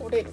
[0.00, 0.30] 折れる。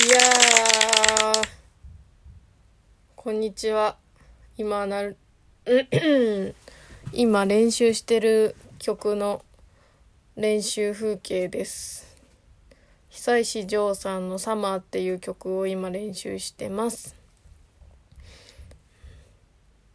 [0.00, 1.48] いやー。
[3.16, 3.98] こんにちは。
[4.56, 5.18] 今なる
[7.12, 9.44] 今練習してる曲の
[10.36, 12.16] 練習風景です。
[13.10, 17.14] 久石譲さんの「サマー」っていう曲を今練習してます。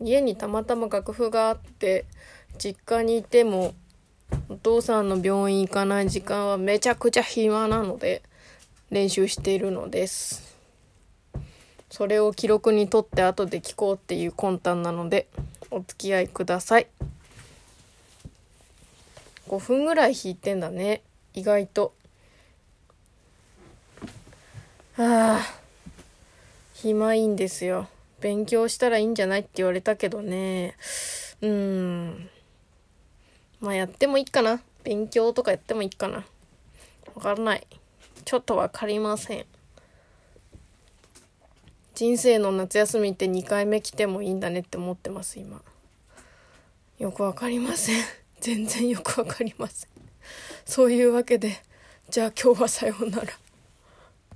[0.00, 2.06] 家にたまたま楽譜があって
[2.56, 3.74] 実家にいても
[4.48, 8.22] お父さんの病院行かない時間はめちゃくちゃ暇なので
[8.90, 10.56] 練習しているのです。
[11.90, 15.26] それを記録にとって後で聞こうっていう魂胆なので
[15.70, 16.88] お付き合いください。
[19.48, 21.02] 5分ぐらい弾いてんだね。
[21.34, 21.92] 意外と。
[24.96, 25.60] ああ。
[26.74, 27.88] 暇いいんですよ。
[28.20, 30.76] 勉強したらいいんじゃないって言われたけどね。
[31.42, 32.30] うん。
[33.60, 34.60] まあやってもいいかな。
[34.82, 36.24] 勉強とかやってもいいかな。
[37.14, 37.66] わからない。
[38.30, 39.44] ちょっとわかりません。
[41.96, 45.60] 人生の夏休みって2回目来てもいいんだねって思ってます、今。
[47.00, 48.04] よくわかりません。
[48.38, 49.90] 全然よくわかりません。
[50.64, 51.60] そういうわけで、
[52.08, 53.36] じゃあ今日はさようなら。